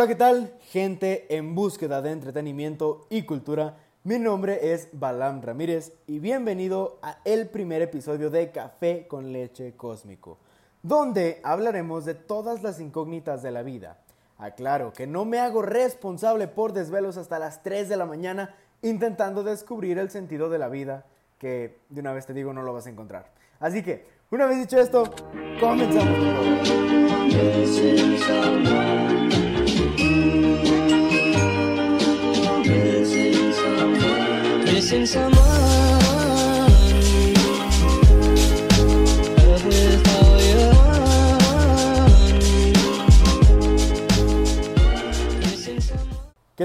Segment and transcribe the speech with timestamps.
[0.00, 0.54] Hola, ¿qué tal?
[0.70, 3.76] Gente en búsqueda de entretenimiento y cultura.
[4.02, 9.76] Mi nombre es Balam Ramírez y bienvenido a el primer episodio de Café con Leche
[9.76, 10.38] Cósmico,
[10.82, 13.98] donde hablaremos de todas las incógnitas de la vida.
[14.38, 19.42] Aclaro que no me hago responsable por desvelos hasta las 3 de la mañana intentando
[19.42, 21.04] descubrir el sentido de la vida,
[21.36, 23.26] que de una vez te digo no lo vas a encontrar.
[23.58, 25.12] Así que, una vez dicho esto,
[25.60, 26.40] comenzamos.
[34.90, 35.06] ¿Qué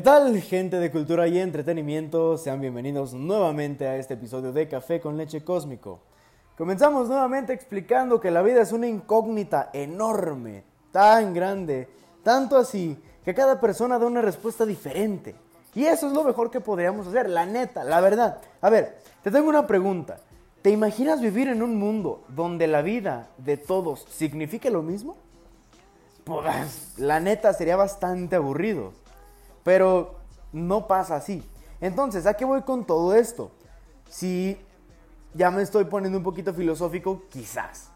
[0.01, 2.39] tal, gente de cultura y entretenimiento?
[2.39, 5.99] Sean bienvenidos nuevamente a este episodio de Café con Leche Cósmico.
[6.57, 11.89] Comenzamos nuevamente explicando que la vida es una incógnita enorme, tan grande,
[12.23, 15.44] tanto así que cada persona da una respuesta diferente.
[15.75, 18.39] Y eso es lo mejor que podríamos hacer, la neta, la verdad.
[18.61, 20.17] A ver, te tengo una pregunta.
[20.61, 25.17] ¿Te imaginas vivir en un mundo donde la vida de todos signifique lo mismo?
[26.23, 28.93] Pues la neta sería bastante aburrido.
[29.63, 30.15] Pero
[30.53, 31.43] no pasa así.
[31.81, 33.51] Entonces, ¿a qué voy con todo esto?
[34.09, 34.57] Si
[35.33, 37.89] ya me estoy poniendo un poquito filosófico, quizás.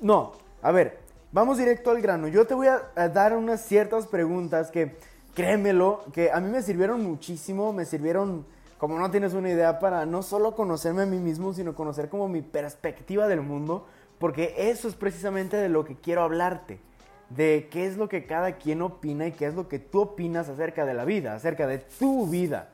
[0.00, 1.00] No, a ver,
[1.32, 2.28] vamos directo al grano.
[2.28, 4.96] Yo te voy a dar unas ciertas preguntas que,
[5.34, 8.44] créemelo, que a mí me sirvieron muchísimo, me sirvieron,
[8.78, 12.28] como no tienes una idea, para no solo conocerme a mí mismo, sino conocer como
[12.28, 13.86] mi perspectiva del mundo,
[14.18, 16.80] porque eso es precisamente de lo que quiero hablarte,
[17.30, 20.48] de qué es lo que cada quien opina y qué es lo que tú opinas
[20.48, 22.70] acerca de la vida, acerca de tu vida.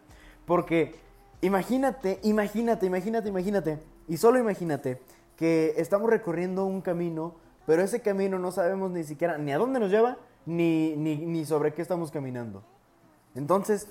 [0.46, 0.94] Porque
[1.40, 3.78] Imagínate, imagínate, imagínate, imagínate,
[4.08, 5.00] y solo imagínate
[5.36, 9.78] que estamos recorriendo un camino, pero ese camino no sabemos ni siquiera ni a dónde
[9.78, 10.16] nos lleva,
[10.48, 12.62] ni, ni, sobre qué estamos caminando.
[13.34, 13.88] Entonces,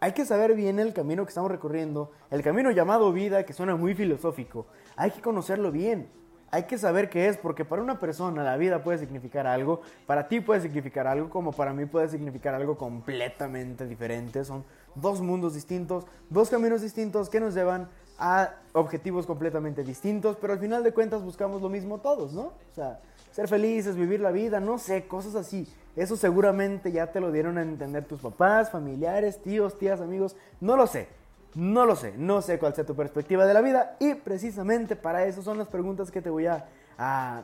[0.00, 3.76] hay que saber bien el camino que estamos recorriendo, el camino llamado vida, que suena
[3.76, 4.66] muy filosófico.
[4.96, 6.08] Hay que conocerlo bien.
[6.50, 10.28] Hay que saber qué es, porque para una persona la vida puede significar algo, para
[10.28, 14.42] ti puede significar algo, como para mí puede significar algo completamente diferente.
[14.46, 14.64] Son
[14.94, 20.58] dos mundos distintos, dos caminos distintos que nos llevan a objetivos completamente distintos, pero al
[20.58, 22.44] final de cuentas buscamos lo mismo todos, ¿no?
[22.70, 22.98] O sea,
[23.30, 25.68] ser felices, vivir la vida, no sé, cosas así.
[25.98, 30.76] Eso seguramente ya te lo dieron a entender tus papás, familiares, tíos, tías, amigos, no
[30.76, 31.08] lo sé.
[31.54, 35.24] No lo sé, no sé cuál sea tu perspectiva de la vida y precisamente para
[35.24, 36.66] eso son las preguntas que te voy a,
[36.96, 37.42] a,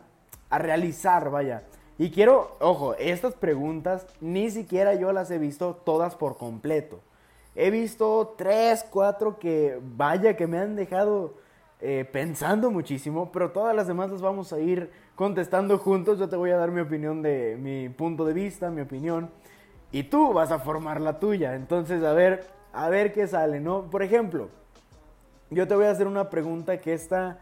[0.51, 1.65] a realizar, vaya.
[1.99, 7.01] Y quiero, ojo, estas preguntas ni siquiera yo las he visto todas por completo.
[7.57, 11.35] He visto tres, cuatro que, vaya, que me han dejado
[11.81, 16.19] eh, pensando muchísimo, pero todas las demás las vamos a ir contestando juntos.
[16.19, 19.31] Yo te voy a dar mi opinión de mi punto de vista, mi opinión,
[19.93, 21.55] y tú vas a formar la tuya.
[21.55, 23.91] Entonces, a ver, a ver qué sale, ¿no?
[23.91, 24.49] Por ejemplo,
[25.51, 27.39] yo te voy a hacer una pregunta que esta,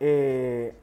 [0.00, 0.74] eh,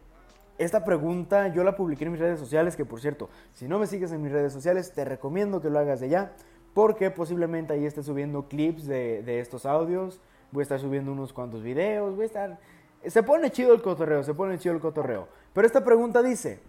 [0.57, 3.87] esta pregunta yo la publiqué en mis redes sociales, que por cierto, si no me
[3.87, 6.33] sigues en mis redes sociales, te recomiendo que lo hagas de ya
[6.75, 10.19] porque posiblemente ahí esté subiendo clips de, estos audios,
[10.51, 12.59] voy a estar subiendo unos cuantos videos, voy a estar...
[13.07, 15.29] Se pone chido el cotorreo, se pone chido el cotorreo.
[15.55, 16.59] Pero esta pregunta dice,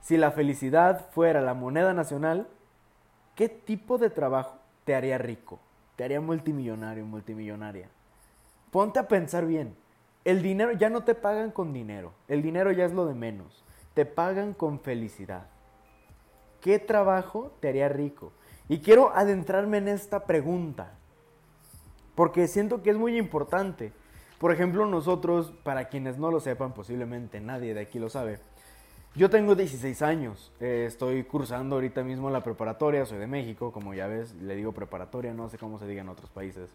[0.00, 2.48] si la felicidad fuera la moneda nacional,
[3.36, 5.60] ¿qué tipo de trabajo te haría rico?
[5.94, 7.88] Te haría multimillonario, multimillonaria.
[8.72, 9.76] Ponte a pensar bien.
[10.24, 12.14] El dinero, ya no te pagan con dinero.
[12.26, 13.64] El dinero ya es lo de menos.
[13.94, 15.46] Te pagan con felicidad.
[16.60, 18.32] ¿Qué trabajo te haría rico?
[18.68, 20.94] Y quiero adentrarme en esta pregunta,
[22.16, 23.92] porque siento que es muy importante.
[24.42, 28.40] Por ejemplo, nosotros, para quienes no lo sepan, posiblemente nadie de aquí lo sabe,
[29.14, 33.94] yo tengo 16 años, eh, estoy cursando ahorita mismo la preparatoria, soy de México, como
[33.94, 36.70] ya ves, le digo preparatoria, no sé cómo se diga en otros países.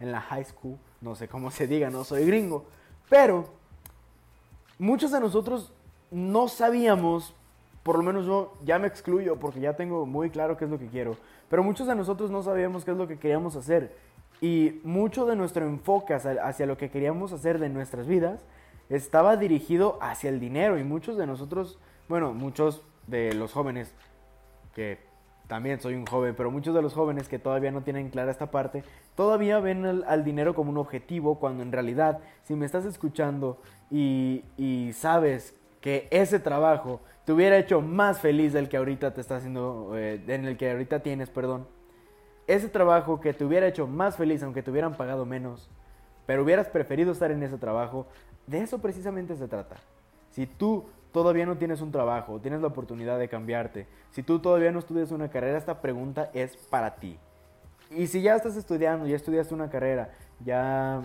[0.00, 2.66] En la high school, no sé cómo se diga, no soy gringo.
[3.08, 3.46] Pero
[4.78, 5.72] muchos de nosotros
[6.10, 7.34] no sabíamos
[7.88, 10.78] por lo menos yo ya me excluyo porque ya tengo muy claro qué es lo
[10.78, 11.16] que quiero.
[11.48, 13.96] Pero muchos de nosotros no sabíamos qué es lo que queríamos hacer.
[14.40, 18.44] Y mucho de nuestro enfoque hacia, lo que queríamos hacer de nuestras vidas
[18.88, 20.78] estaba dirigido hacia el dinero.
[20.78, 23.94] Y muchos de nosotros, bueno, muchos de los jóvenes,
[24.74, 24.98] que
[25.48, 28.50] también soy un joven, pero muchos de los jóvenes que todavía no tienen clara esta
[28.50, 28.84] parte,
[29.16, 34.44] todavía ven al, dinero como un objetivo, cuando en realidad, si me estás escuchando y,
[34.56, 39.36] y sabes que ese trabajo te hubiera hecho más feliz del que ahorita te está
[39.36, 41.66] haciendo, eh, en el que ahorita tienes, perdón.
[42.48, 45.68] Ese trabajo que te hubiera hecho más feliz aunque te hubieran pagado menos,
[46.24, 48.06] pero hubieras preferido estar en ese trabajo,
[48.46, 49.76] de eso precisamente se trata.
[50.30, 54.72] Si tú todavía no tienes un trabajo, tienes la oportunidad de cambiarte, si tú todavía
[54.72, 57.18] no estudias una carrera, esta pregunta es para ti.
[57.90, 60.10] Y si ya estás estudiando, ya estudiaste una carrera,
[60.42, 61.02] ya,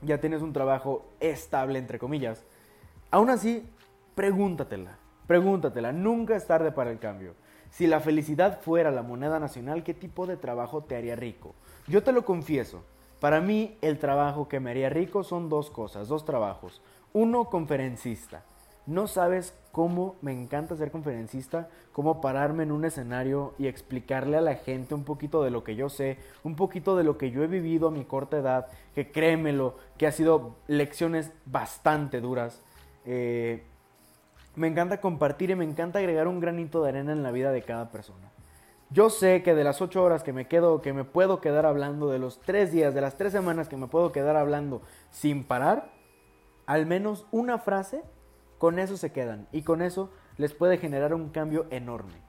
[0.00, 2.44] ya tienes un trabajo estable, entre comillas,
[3.12, 3.64] aún así,
[4.16, 4.96] pregúntatela,
[5.28, 7.34] pregúntatela, nunca es tarde para el cambio.
[7.72, 11.54] Si la felicidad fuera la moneda nacional, ¿qué tipo de trabajo te haría rico?
[11.88, 12.82] Yo te lo confieso,
[13.18, 16.82] para mí el trabajo que me haría rico son dos cosas, dos trabajos.
[17.14, 18.44] Uno, conferencista.
[18.84, 24.42] No sabes cómo me encanta ser conferencista, cómo pararme en un escenario y explicarle a
[24.42, 27.42] la gente un poquito de lo que yo sé, un poquito de lo que yo
[27.42, 32.60] he vivido a mi corta edad, que créemelo, que ha sido lecciones bastante duras.
[33.06, 33.64] Eh,
[34.54, 37.62] me encanta compartir y me encanta agregar un granito de arena en la vida de
[37.62, 38.30] cada persona.
[38.90, 42.10] Yo sé que de las ocho horas que me quedo, que me puedo quedar hablando,
[42.10, 45.90] de los tres días, de las tres semanas que me puedo quedar hablando sin parar,
[46.66, 48.02] al menos una frase,
[48.58, 49.48] con eso se quedan.
[49.50, 52.20] Y con eso les puede generar un cambio enorme.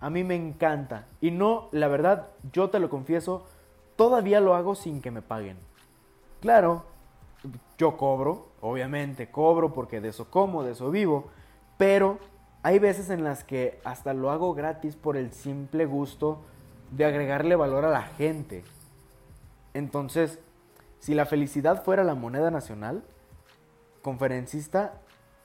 [0.00, 1.06] A mí me encanta.
[1.20, 3.44] Y no, la verdad, yo te lo confieso,
[3.96, 5.58] todavía lo hago sin que me paguen.
[6.40, 6.84] Claro,
[7.76, 11.26] yo cobro, obviamente, cobro porque de eso como, de eso vivo
[11.78, 12.18] pero
[12.62, 16.42] hay veces en las que hasta lo hago gratis por el simple gusto
[16.90, 18.64] de agregarle valor a la gente.
[19.74, 20.38] Entonces,
[20.98, 23.04] si la felicidad fuera la moneda nacional,
[24.02, 24.94] conferencista,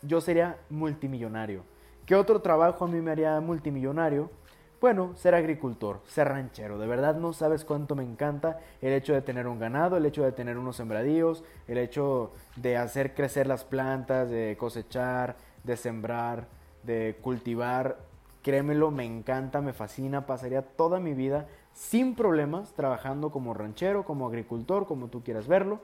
[0.01, 1.63] yo sería multimillonario.
[2.05, 4.31] ¿Qué otro trabajo a mí me haría multimillonario?
[4.79, 6.79] Bueno, ser agricultor, ser ranchero.
[6.79, 10.23] De verdad no sabes cuánto me encanta el hecho de tener un ganado, el hecho
[10.23, 16.47] de tener unos sembradíos, el hecho de hacer crecer las plantas, de cosechar, de sembrar,
[16.83, 17.99] de cultivar.
[18.41, 20.25] Créemelo, me encanta, me fascina.
[20.25, 25.79] Pasaría toda mi vida sin problemas trabajando como ranchero, como agricultor, como tú quieras verlo.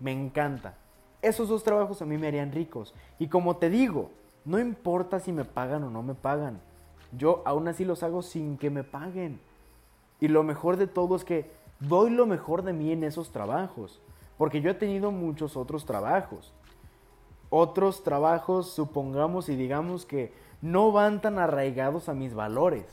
[0.00, 0.74] Me encanta.
[1.22, 2.94] Esos dos trabajos a mí me harían ricos.
[3.18, 4.10] Y como te digo,
[4.44, 6.60] no importa si me pagan o no me pagan.
[7.12, 9.40] Yo aún así los hago sin que me paguen.
[10.20, 14.00] Y lo mejor de todo es que doy lo mejor de mí en esos trabajos.
[14.36, 16.52] Porque yo he tenido muchos otros trabajos
[17.50, 20.32] otros trabajos, supongamos y digamos que
[20.62, 22.86] no van tan arraigados a mis valores,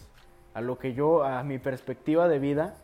[0.54, 2.76] a lo que yo, a mi perspectiva de vida,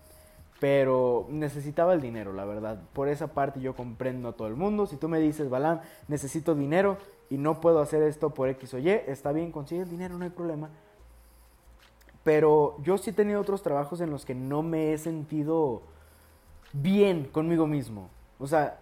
[0.60, 2.82] pero necesitaba el dinero, la verdad.
[2.94, 4.88] Por esa parte yo comprendo a todo el mundo.
[4.88, 6.98] Si tú me dices, Balán, necesito dinero
[7.30, 10.26] y no puedo hacer esto por X o Y, está bien, consigue el dinero, no
[10.26, 10.70] hay problema.
[12.24, 15.82] Pero yo sí he tenido otros trabajos en los que no me he sentido
[16.74, 18.10] bien conmigo mismo.
[18.38, 18.80] O sea,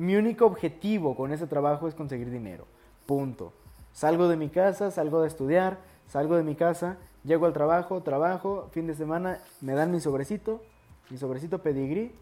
[0.00, 2.64] mi único objetivo con ese trabajo es conseguir dinero.
[3.04, 3.52] Punto.
[3.92, 5.76] Salgo de mi casa, salgo de estudiar,
[6.06, 10.62] salgo de mi casa, llego al trabajo, trabajo, fin de semana, me dan mi sobrecito,
[11.10, 12.14] mi sobrecito pedigrí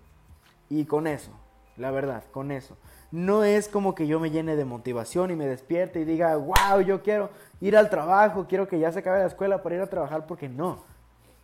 [0.69, 1.31] y con eso,
[1.77, 2.77] la verdad, con eso.
[3.13, 6.81] No es como que yo me llene de motivación y me despierte y diga, wow,
[6.85, 9.87] yo quiero ir al trabajo, quiero que ya se acabe la escuela para ir a
[9.87, 10.83] trabajar, porque no,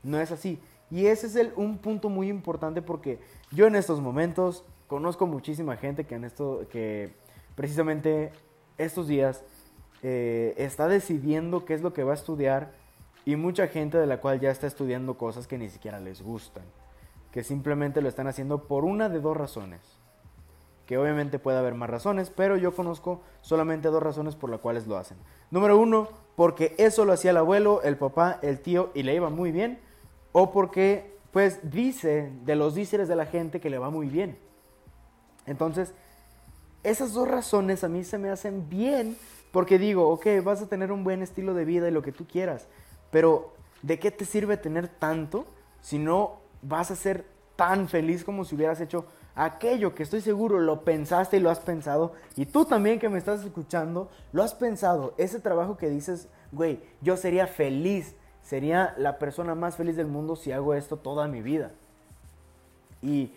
[0.03, 0.61] no es así.
[0.91, 3.21] Y ese es el, un punto muy importante porque
[3.53, 7.17] yo en estos momentos conozco muchísima gente que en esto, que
[7.57, 8.31] precisamente
[8.79, 9.43] estos días
[10.05, 12.71] eh, está decidiendo qué es lo que va a estudiar
[13.25, 16.63] y mucha gente de la cual ya está estudiando cosas que ni siquiera les gustan,
[17.33, 19.81] que simplemente lo están haciendo por una de dos razones,
[20.87, 24.87] que obviamente puede haber más razones, pero yo conozco solamente dos razones por las cuales
[24.87, 25.19] lo hacen.
[25.51, 26.07] Número uno,
[26.37, 29.81] porque eso lo hacía el abuelo, el papá, el tío y le iba muy bien,
[30.31, 34.39] o porque pues dice de los díceres de la gente que le va muy bien.
[35.47, 35.93] Entonces,
[36.83, 39.17] esas dos razones a mí se me hacen bien
[39.53, 42.27] porque digo, ok, vas a tener un buen estilo de vida y lo que tú
[42.27, 42.67] quieras,
[43.11, 45.47] pero ¿de qué te sirve tener tanto
[45.81, 47.25] si no vas a ser
[47.57, 51.61] tan feliz como si hubieras hecho aquello que estoy seguro lo pensaste y lo has
[51.61, 56.29] pensado y tú también que me estás escuchando lo has pensado, ese trabajo que dices,
[56.53, 61.29] güey, yo sería feliz, sería la persona más feliz del mundo si hago esto toda
[61.29, 61.73] mi vida.
[63.03, 63.33] Y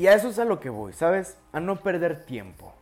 [0.00, 1.36] y a eso es a lo que voy, ¿sabes?
[1.52, 2.72] A no perder tiempo.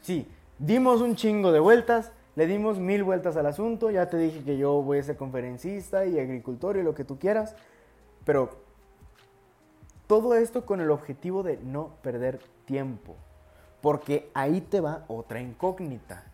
[0.00, 0.26] Sí,
[0.58, 4.56] dimos un chingo de vueltas, le dimos mil vueltas al asunto, ya te dije que
[4.56, 7.54] yo voy a ser conferencista y agricultor y lo que tú quieras,
[8.24, 8.48] pero
[10.06, 13.14] todo esto con el objetivo de no perder tiempo,
[13.82, 16.24] porque ahí te va otra incógnita.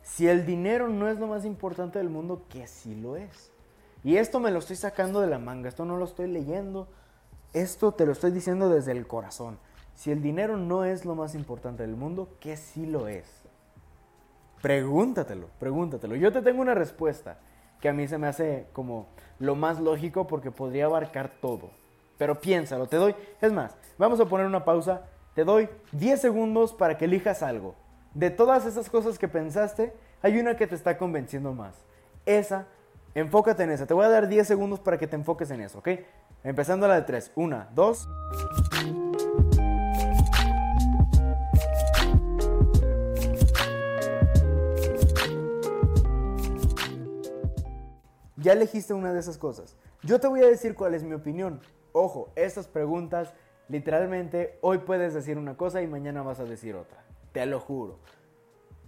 [0.00, 3.50] Si el dinero no es lo más importante del mundo, que sí lo es.
[4.02, 6.88] Y esto me lo estoy sacando de la manga, esto no lo estoy leyendo,
[7.54, 9.58] esto te lo estoy diciendo desde el corazón.
[9.94, 13.26] Si el dinero no es lo más importante del mundo, ¿qué sí lo es?
[14.60, 16.16] Pregúntatelo, pregúntatelo.
[16.16, 17.38] Yo te tengo una respuesta
[17.80, 19.08] que a mí se me hace como
[19.38, 21.70] lo más lógico porque podría abarcar todo.
[22.18, 25.02] Pero piénsalo, te doy, es más, vamos a poner una pausa,
[25.34, 27.74] te doy 10 segundos para que elijas algo.
[28.14, 29.92] De todas esas cosas que pensaste,
[30.22, 31.74] hay una que te está convenciendo más.
[32.24, 32.66] Esa,
[33.14, 33.86] enfócate en esa.
[33.86, 35.88] Te voy a dar 10 segundos para que te enfoques en eso, ¿ok?
[36.44, 37.32] Empezando la de 3.
[37.36, 38.08] 1, 2.
[48.36, 49.78] Ya elegiste una de esas cosas.
[50.02, 51.60] Yo te voy a decir cuál es mi opinión.
[51.92, 53.32] Ojo, estas preguntas,
[53.70, 57.02] literalmente, hoy puedes decir una cosa y mañana vas a decir otra.
[57.32, 58.00] Te lo juro.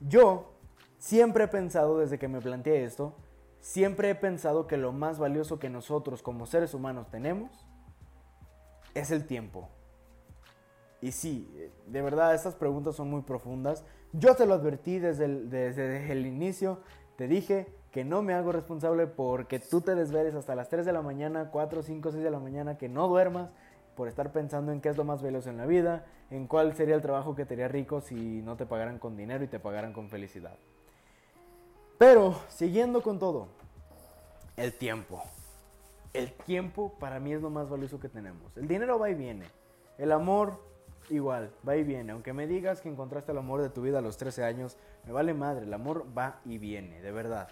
[0.06, 0.52] Yo
[0.98, 3.14] siempre he pensado, desde que me planteé esto,
[3.66, 7.66] siempre he pensado que lo más valioso que nosotros como seres humanos tenemos
[8.94, 9.68] es el tiempo.
[11.02, 11.52] Y sí,
[11.88, 13.84] de verdad, estas preguntas son muy profundas.
[14.12, 16.80] Yo te lo advertí desde el, desde el inicio.
[17.16, 20.92] Te dije, que no me hago responsable porque tú te desveles hasta las 3 de
[20.92, 23.50] la mañana, 4, 5, 6 de la mañana, que no duermas
[23.96, 26.94] por estar pensando en qué es lo más valioso en la vida, en cuál sería
[26.94, 29.92] el trabajo que te haría rico si no te pagaran con dinero y te pagaran
[29.92, 30.56] con felicidad.
[31.98, 33.48] Pero, siguiendo con todo,
[34.56, 35.22] el tiempo.
[36.12, 38.56] El tiempo para mí es lo más valioso que tenemos.
[38.56, 39.46] El dinero va y viene.
[39.98, 40.60] El amor
[41.10, 42.12] igual, va y viene.
[42.12, 45.12] Aunque me digas que encontraste el amor de tu vida a los 13 años, me
[45.12, 45.64] vale madre.
[45.64, 47.48] El amor va y viene, de verdad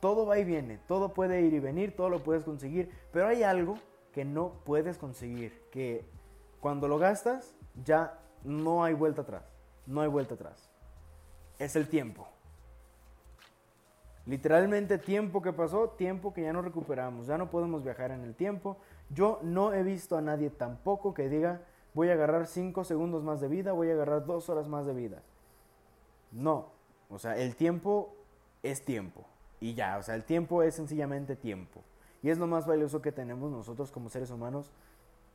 [0.00, 3.42] todo va y viene, todo puede ir y venir, todo lo puedes conseguir, pero hay
[3.42, 3.78] algo
[4.12, 6.08] que no puedes conseguir, que
[6.58, 7.54] cuando lo gastas
[7.84, 9.44] ya no hay vuelta atrás,
[9.86, 10.70] no hay vuelta atrás.
[11.58, 12.26] Es el tiempo.
[14.30, 18.36] Literalmente tiempo que pasó, tiempo que ya no recuperamos, ya no podemos viajar en el
[18.36, 18.76] tiempo.
[19.12, 21.62] Yo no he visto a nadie tampoco que diga,
[21.94, 24.94] voy a agarrar 5 segundos más de vida, voy a agarrar 2 horas más de
[24.94, 25.20] vida.
[26.30, 26.68] No,
[27.08, 28.14] o sea, el tiempo
[28.62, 29.26] es tiempo.
[29.58, 31.82] Y ya, o sea, el tiempo es sencillamente tiempo.
[32.22, 34.70] Y es lo más valioso que tenemos nosotros como seres humanos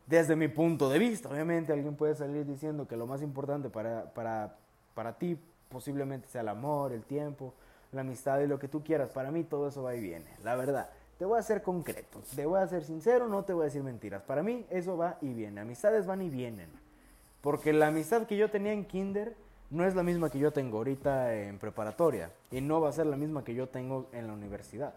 [0.07, 1.27] desde mi punto de vista.
[1.27, 4.55] Obviamente alguien puede salir diciendo que lo más importante para, para,
[4.93, 5.37] para ti
[5.67, 7.53] posiblemente sea el amor, el tiempo,
[7.91, 9.09] la amistad y lo que tú quieras.
[9.09, 10.89] Para mí todo eso va y viene, la verdad.
[11.17, 13.83] Te voy a ser concreto, te voy a ser sincero, no te voy a decir
[13.83, 14.21] mentiras.
[14.23, 16.69] Para mí eso va y viene, amistades van y vienen.
[17.41, 19.35] Porque la amistad que yo tenía en kinder
[19.69, 23.05] no es la misma que yo tengo ahorita en preparatoria y no va a ser
[23.05, 24.93] la misma que yo tengo en la universidad.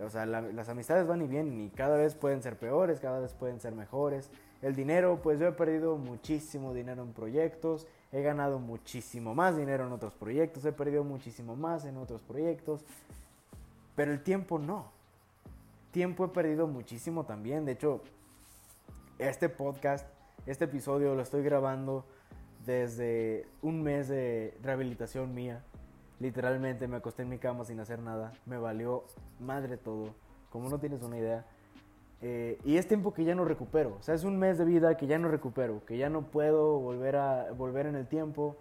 [0.00, 3.34] O sea, las amistades van y vienen y cada vez pueden ser peores, cada vez
[3.34, 4.30] pueden ser mejores.
[4.62, 9.86] El dinero, pues yo he perdido muchísimo dinero en proyectos, he ganado muchísimo más dinero
[9.86, 12.84] en otros proyectos, he perdido muchísimo más en otros proyectos,
[13.96, 14.92] pero el tiempo no.
[15.90, 17.64] Tiempo he perdido muchísimo también.
[17.64, 18.02] De hecho,
[19.18, 20.06] este podcast,
[20.46, 22.04] este episodio lo estoy grabando
[22.64, 25.62] desde un mes de rehabilitación mía.
[26.20, 28.32] Literalmente me acosté en mi cama sin hacer nada.
[28.46, 29.04] Me valió
[29.40, 30.14] madre todo.
[30.50, 31.44] Como no tienes una idea.
[32.22, 33.96] Eh, y es tiempo que ya no recupero.
[33.98, 35.84] O sea, es un mes de vida que ya no recupero.
[35.84, 38.56] Que ya no puedo volver, a, volver en el tiempo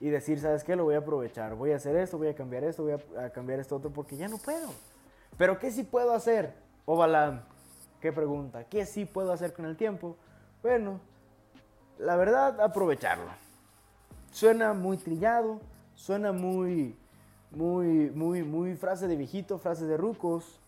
[0.00, 0.76] y decir, ¿sabes qué?
[0.76, 1.54] Lo voy a aprovechar.
[1.54, 3.90] Voy a hacer esto, voy a cambiar esto, voy a, cambiar esto otro.
[3.90, 4.68] Porque ya no puedo.
[5.38, 6.54] Pero ¿qué sí puedo hacer?
[6.84, 7.40] Ovalam,
[8.00, 8.64] ¿qué pregunta?
[8.64, 10.16] ¿Qué sí puedo hacer con el tiempo?
[10.62, 11.00] Bueno,
[11.98, 13.30] la verdad, aprovecharlo.
[14.30, 15.60] Suena muy trillado,
[15.94, 16.94] suena muy,
[17.50, 20.60] muy, muy, muy frase de viejito, frase de rucos.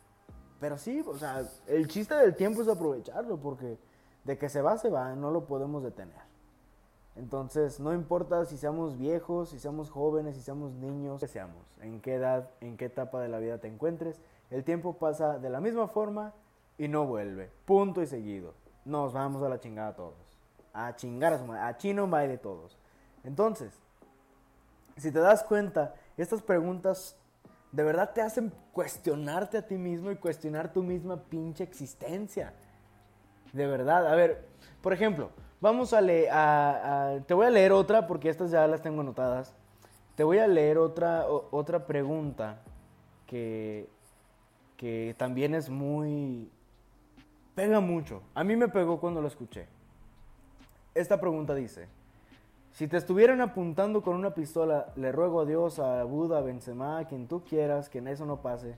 [0.61, 3.79] Pero sí, o sea, el chiste del tiempo es aprovecharlo, porque
[4.25, 6.29] de que se va, se va, no lo podemos detener.
[7.17, 12.00] Entonces, no importa si seamos viejos, si seamos jóvenes, si seamos niños, que seamos, en
[12.00, 15.61] qué edad, en qué etapa de la vida te encuentres, el tiempo pasa de la
[15.61, 16.33] misma forma
[16.79, 17.50] y no vuelve.
[17.65, 18.55] Punto y seguido.
[18.85, 20.15] Nos vamos a la chingada todos.
[20.73, 21.62] A chingar a su madre.
[21.62, 22.79] A chino va de todos.
[23.25, 23.73] Entonces,
[24.97, 27.17] si te das cuenta, estas preguntas
[27.72, 32.52] de verdad te hacen cuestionarte a ti mismo y cuestionar tu misma pinche existencia.
[33.52, 34.06] De verdad.
[34.06, 34.46] A ver,
[34.80, 36.30] por ejemplo, vamos a leer,
[37.26, 39.54] te voy a leer otra porque estas ya las tengo anotadas.
[40.14, 42.58] Te voy a leer otra, otra pregunta
[43.26, 43.88] que,
[44.76, 46.50] que también es muy...
[47.54, 48.22] pega mucho.
[48.34, 49.66] A mí me pegó cuando lo escuché.
[50.94, 51.87] Esta pregunta dice,
[52.78, 56.99] si te estuvieran apuntando con una pistola, le ruego a Dios, a Buda, a Benzema,
[56.99, 58.76] a quien tú quieras, que en eso no pase.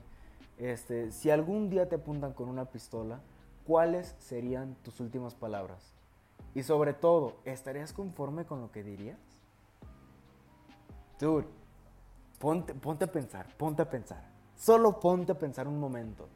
[0.57, 3.19] Este, si algún día te apuntan con una pistola,
[3.63, 5.93] ¿cuáles serían tus últimas palabras?
[6.55, 9.19] Y sobre todo, ¿estarías conforme con lo que dirías?
[11.19, 11.45] Dude,
[12.39, 14.23] ponte, ponte a pensar, ponte a pensar.
[14.55, 16.27] Solo ponte a pensar un momento.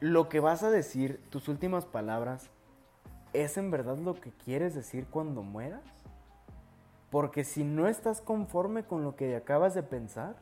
[0.00, 2.50] Lo que vas a decir, tus últimas palabras,
[3.32, 5.99] ¿es en verdad lo que quieres decir cuando mueras?
[7.10, 10.36] Porque si no estás conforme con lo que acabas de pensar,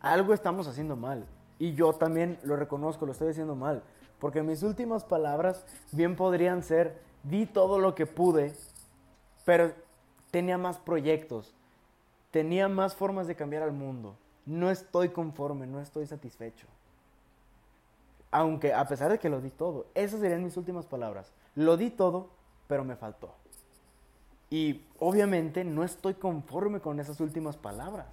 [0.00, 1.26] algo estamos haciendo mal.
[1.58, 3.82] Y yo también lo reconozco, lo estoy haciendo mal.
[4.18, 8.54] Porque mis últimas palabras bien podrían ser, di todo lo que pude,
[9.44, 9.72] pero
[10.30, 11.54] tenía más proyectos,
[12.30, 14.16] tenía más formas de cambiar al mundo.
[14.46, 16.66] No estoy conforme, no estoy satisfecho.
[18.30, 21.32] Aunque a pesar de que lo di todo, esas serían mis últimas palabras.
[21.54, 22.28] Lo di todo,
[22.66, 23.34] pero me faltó.
[24.50, 28.06] Y obviamente no estoy conforme con esas últimas palabras.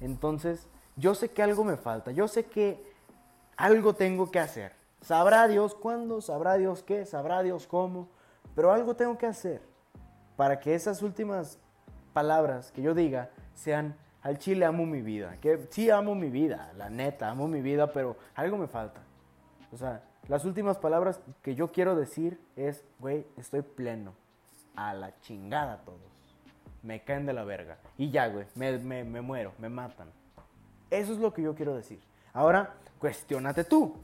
[0.00, 2.82] Entonces, yo sé que algo me falta, yo sé que
[3.56, 4.72] algo tengo que hacer.
[5.02, 8.08] Sabrá Dios cuándo, sabrá Dios qué, sabrá Dios cómo,
[8.54, 9.62] pero algo tengo que hacer
[10.36, 11.58] para que esas últimas
[12.12, 15.36] palabras que yo diga sean al chile amo mi vida.
[15.40, 19.00] Que sí amo mi vida, la neta, amo mi vida, pero algo me falta.
[19.72, 24.14] O sea, las últimas palabras que yo quiero decir es, güey, estoy pleno.
[24.76, 26.00] A la chingada todos.
[26.82, 27.78] Me caen de la verga.
[27.98, 30.08] Y ya, güey, me, me muero, me matan.
[30.90, 32.00] Eso es lo que yo quiero decir.
[32.32, 33.96] Ahora, cuestionate tú.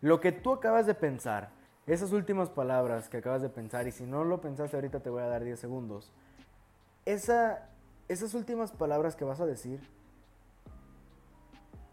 [0.00, 1.50] Lo que tú acabas de pensar,
[1.86, 5.22] esas últimas palabras que acabas de pensar, y si no lo pensaste ahorita te voy
[5.22, 6.12] a dar 10 segundos,
[7.04, 7.68] esa,
[8.08, 9.80] esas últimas palabras que vas a decir,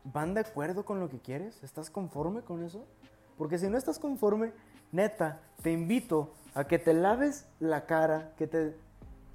[0.03, 1.63] ¿van de acuerdo con lo que quieres?
[1.63, 2.85] ¿Estás conforme con eso?
[3.37, 4.51] Porque si no estás conforme,
[4.93, 8.75] neta, te invito a que te laves la cara, que te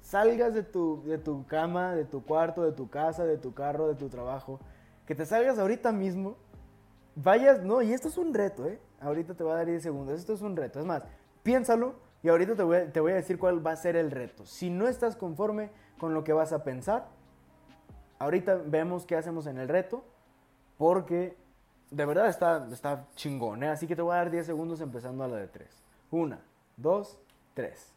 [0.01, 3.87] salgas de tu, de tu cama, de tu cuarto, de tu casa, de tu carro,
[3.87, 4.59] de tu trabajo,
[5.05, 6.37] que te salgas ahorita mismo,
[7.15, 8.79] vayas, no, y esto es un reto, ¿eh?
[9.01, 10.79] Ahorita te voy a dar 10 segundos, esto es un reto.
[10.79, 11.03] Es más,
[11.43, 14.45] piénsalo y ahorita te voy, te voy a decir cuál va a ser el reto.
[14.45, 17.07] Si no estás conforme con lo que vas a pensar,
[18.19, 20.03] ahorita vemos qué hacemos en el reto,
[20.77, 21.37] porque
[21.91, 23.69] de verdad está, está chingón, ¿eh?
[23.69, 25.67] Así que te voy a dar 10 segundos empezando a la de 3.
[26.11, 26.39] Una,
[26.77, 27.19] dos,
[27.53, 27.93] tres.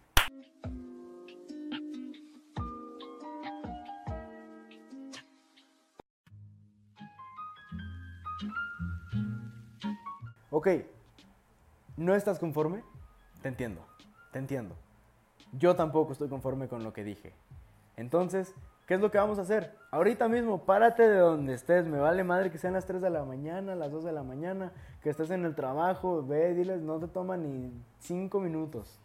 [10.50, 10.68] Ok,
[11.96, 12.84] ¿no estás conforme?
[13.40, 13.86] Te entiendo,
[14.32, 14.76] te entiendo.
[15.52, 17.32] Yo tampoco estoy conforme con lo que dije.
[17.96, 18.54] Entonces,
[18.92, 19.72] ¿qué es lo que vamos a hacer?
[19.90, 21.86] Ahorita mismo, párate de donde estés.
[21.86, 24.70] Me vale madre que sean las 3 de la mañana, las 2 de la mañana,
[25.02, 26.22] que estés en el trabajo.
[26.22, 29.00] Ve, diles, no te toma ni 5 minutos.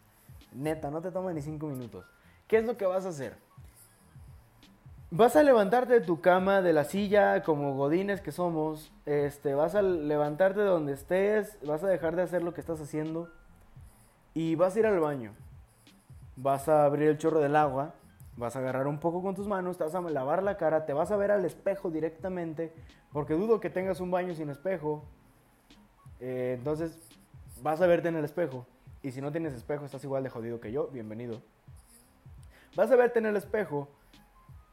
[0.52, 2.04] Neta, no te toma ni 5 minutos.
[2.46, 3.38] ¿Qué es lo que vas a hacer?
[5.10, 8.92] Vas a levantarte de tu cama, de la silla, como godines que somos.
[9.06, 12.78] Este, vas a levantarte de donde estés, vas a dejar de hacer lo que estás
[12.82, 13.30] haciendo
[14.34, 15.32] y vas a ir al baño.
[16.36, 17.94] Vas a abrir el chorro del agua,
[18.38, 20.92] vas a agarrar un poco con tus manos, te vas a lavar la cara, te
[20.92, 22.72] vas a ver al espejo directamente,
[23.12, 25.02] porque dudo que tengas un baño sin espejo.
[26.20, 26.96] Eh, entonces,
[27.62, 28.64] vas a verte en el espejo.
[29.02, 31.42] Y si no tienes espejo, estás igual de jodido que yo, bienvenido.
[32.76, 33.88] Vas a verte en el espejo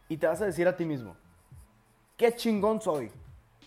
[0.10, 1.16] y te vas a decir a ti mismo,
[2.18, 3.12] qué chingón soy.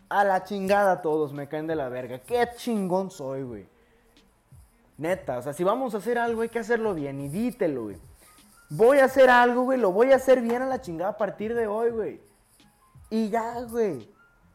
[0.09, 2.21] A la chingada todos me caen de la verga.
[2.21, 3.67] Qué chingón soy, güey.
[4.97, 7.99] Neta, o sea, si vamos a hacer algo hay que hacerlo bien y dítelo, güey.
[8.71, 11.55] Voy a hacer algo, güey, lo voy a hacer bien a la chingada a partir
[11.55, 12.21] de hoy, güey.
[13.11, 14.11] Y ya, güey.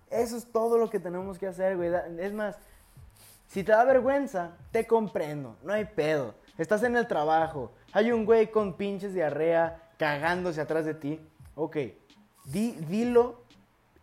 [0.10, 1.92] Eso es todo lo que tenemos que hacer, güey.
[2.20, 2.56] Es más,
[3.48, 6.36] si te da vergüenza, te comprendo, no hay pedo.
[6.58, 11.20] Estás en el trabajo, hay un güey con pinches diarrea cagándose atrás de ti.
[11.56, 11.78] Ok,
[12.46, 13.42] dilo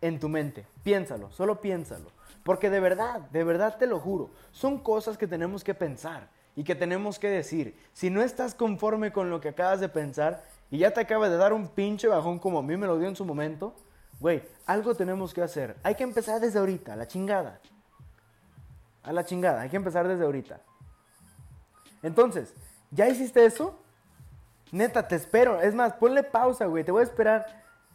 [0.01, 2.11] en tu mente, piénsalo, solo piénsalo.
[2.43, 6.63] Porque de verdad, de verdad te lo juro, son cosas que tenemos que pensar y
[6.63, 7.77] que tenemos que decir.
[7.93, 11.37] Si no estás conforme con lo que acabas de pensar y ya te acaba de
[11.37, 13.75] dar un pinche bajón como a mí me lo dio en su momento,
[14.19, 15.75] güey, algo tenemos que hacer.
[15.83, 17.59] Hay que empezar desde ahorita, a la chingada.
[19.03, 20.61] A la chingada, hay que empezar desde ahorita.
[22.03, 22.53] Entonces,
[22.91, 23.79] ¿ya hiciste eso?
[24.71, 25.61] Neta, te espero.
[25.61, 26.83] Es más, ponle pausa, güey.
[26.83, 27.45] Te voy a esperar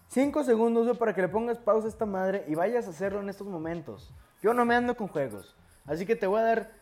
[0.09, 3.21] 5 segundos, güey, para que le pongas pausa a esta madre y vayas a hacerlo
[3.21, 4.12] en estos momentos.
[4.42, 5.57] Yo no me ando con juegos.
[5.87, 6.73] Así que te voy a dar,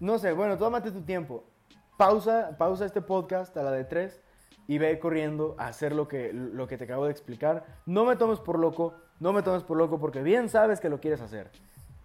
[0.00, 1.44] no sé, bueno, tómate tu tiempo.
[1.98, 4.18] Pausa, pausa este podcast a la de 3
[4.66, 7.66] y ve corriendo a hacer lo que, lo que te acabo de explicar.
[7.84, 11.00] No me tomes por loco, no me tomes por loco porque bien sabes que lo
[11.00, 11.50] quieres hacer.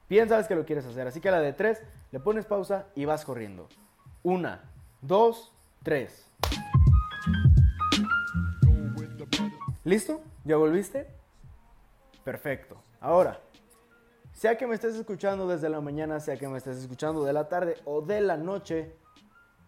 [0.09, 1.07] Bien sabes que lo quieres hacer.
[1.07, 1.81] Así que a la de 3
[2.11, 3.69] le pones pausa y vas corriendo.
[4.23, 4.61] Una,
[5.01, 6.29] dos, tres.
[9.85, 10.21] ¿Listo?
[10.43, 11.07] ¿Ya volviste?
[12.25, 12.75] Perfecto.
[12.99, 13.39] Ahora,
[14.35, 17.47] sea que me estés escuchando desde la mañana, sea que me estés escuchando de la
[17.47, 18.93] tarde o de la noche,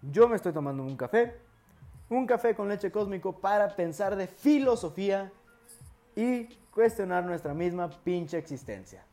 [0.02, 1.36] yo me estoy tomando un café.
[2.10, 5.32] Un café con leche cósmico para pensar de filosofía
[6.16, 9.04] y cuestionar nuestra misma pinche existencia.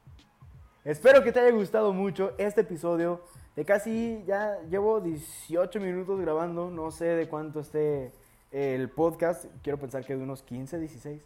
[0.85, 3.23] Espero que te haya gustado mucho este episodio
[3.55, 8.12] de casi, ya llevo 18 minutos grabando, no sé de cuánto esté
[8.51, 11.23] el podcast, quiero pensar que de unos 15, 16.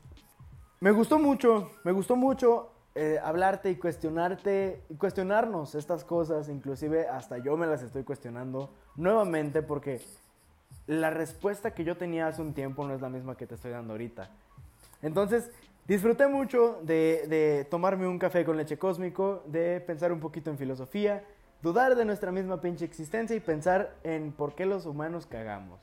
[0.81, 7.06] Me gustó mucho, me gustó mucho eh, hablarte y cuestionarte, y cuestionarnos estas cosas, inclusive
[7.06, 10.00] hasta yo me las estoy cuestionando nuevamente porque
[10.88, 13.70] la respuesta que yo tenía hace un tiempo no es la misma que te estoy
[13.70, 14.30] dando ahorita.
[15.00, 15.52] Entonces,
[15.87, 20.58] disfruté mucho de, de tomarme un café con leche cósmico, de pensar un poquito en
[20.58, 21.24] filosofía,
[21.62, 25.78] dudar de nuestra misma pinche existencia y pensar en por qué los humanos cagamos.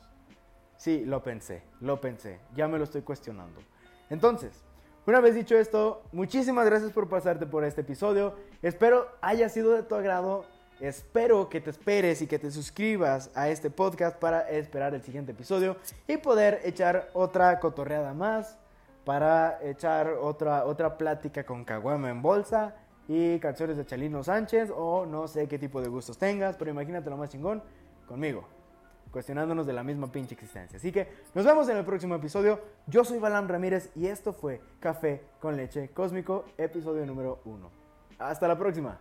[0.76, 3.62] Sí, lo pensé, lo pensé, ya me lo estoy cuestionando.
[4.10, 4.65] Entonces,
[5.08, 8.34] una vez dicho esto, muchísimas gracias por pasarte por este episodio.
[8.62, 10.46] Espero haya sido de tu agrado.
[10.80, 15.32] Espero que te esperes y que te suscribas a este podcast para esperar el siguiente
[15.32, 18.58] episodio y poder echar otra cotorreada más,
[19.06, 22.76] para echar otra, otra plática con Caguama en bolsa
[23.08, 27.10] y canciones de Chalino Sánchez o no sé qué tipo de gustos tengas, pero imagínate
[27.10, 27.62] lo más chingón
[28.08, 28.55] conmigo
[29.16, 30.76] cuestionándonos de la misma pinche existencia.
[30.76, 32.60] Así que nos vemos en el próximo episodio.
[32.86, 37.72] Yo soy Balam Ramírez y esto fue Café con Leche Cósmico, episodio número 1.
[38.20, 39.00] Hasta la próxima.